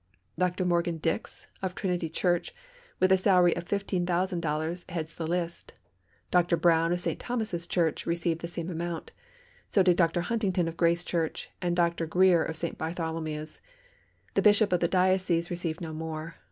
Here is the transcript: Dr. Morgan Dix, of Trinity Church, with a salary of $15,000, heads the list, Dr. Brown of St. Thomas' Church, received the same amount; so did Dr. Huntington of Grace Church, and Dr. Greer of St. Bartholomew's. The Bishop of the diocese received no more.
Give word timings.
Dr. 0.35 0.65
Morgan 0.65 0.97
Dix, 0.97 1.45
of 1.61 1.75
Trinity 1.75 2.09
Church, 2.09 2.55
with 2.99 3.11
a 3.11 3.17
salary 3.17 3.55
of 3.55 3.65
$15,000, 3.65 4.89
heads 4.89 5.13
the 5.13 5.27
list, 5.27 5.73
Dr. 6.31 6.57
Brown 6.57 6.91
of 6.91 6.99
St. 6.99 7.19
Thomas' 7.19 7.67
Church, 7.67 8.07
received 8.07 8.41
the 8.41 8.47
same 8.47 8.71
amount; 8.71 9.11
so 9.67 9.83
did 9.83 9.97
Dr. 9.97 10.21
Huntington 10.21 10.67
of 10.67 10.75
Grace 10.75 11.03
Church, 11.03 11.51
and 11.61 11.75
Dr. 11.75 12.07
Greer 12.07 12.43
of 12.43 12.57
St. 12.57 12.79
Bartholomew's. 12.79 13.61
The 14.33 14.41
Bishop 14.41 14.73
of 14.73 14.79
the 14.79 14.87
diocese 14.87 15.51
received 15.51 15.81
no 15.81 15.93
more. 15.93 16.33